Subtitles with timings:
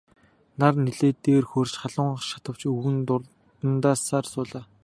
[0.59, 4.63] Нар нэлээд дээр хөөрч халуун шатавч өвгөн дурандсаар суулаа.